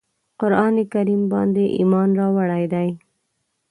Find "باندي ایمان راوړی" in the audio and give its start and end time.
1.31-2.63